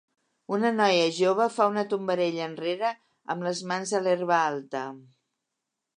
[0.55, 2.91] Una noia jove fa una tombarella enrere
[3.35, 4.83] amb les mans a l'herba alta.